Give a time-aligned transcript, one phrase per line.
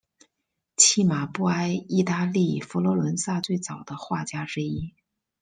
[0.77, 4.95] 契马布埃意大利佛罗伦萨最早的画家之一。